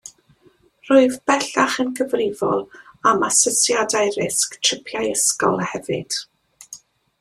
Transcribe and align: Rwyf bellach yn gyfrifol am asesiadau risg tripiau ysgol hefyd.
Rwyf 0.87 1.17
bellach 1.31 1.75
yn 1.83 1.91
gyfrifol 1.99 2.65
am 3.11 3.27
asesiadau 3.29 4.17
risg 4.19 4.59
tripiau 4.69 5.15
ysgol 5.15 5.67
hefyd. 5.75 6.23